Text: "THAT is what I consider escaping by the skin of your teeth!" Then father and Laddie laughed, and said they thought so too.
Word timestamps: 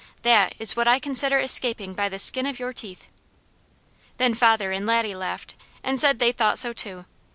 "THAT 0.23 0.55
is 0.57 0.75
what 0.75 0.87
I 0.87 0.97
consider 0.97 1.37
escaping 1.39 1.93
by 1.93 2.09
the 2.09 2.17
skin 2.17 2.47
of 2.47 2.57
your 2.57 2.73
teeth!" 2.73 3.05
Then 4.17 4.33
father 4.33 4.71
and 4.71 4.87
Laddie 4.87 5.13
laughed, 5.13 5.53
and 5.83 5.99
said 5.99 6.17
they 6.17 6.31
thought 6.31 6.57
so 6.57 6.73
too. 6.73 7.05